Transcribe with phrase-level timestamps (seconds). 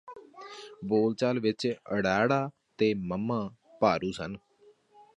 [0.85, 1.67] ਬੋਲਚਾਲ ਵਿਚ
[1.99, 3.39] ੜਾੜਾ ਤੇ ਮੰਮਾ
[3.81, 4.37] ਭਾਰੂ ਸਨ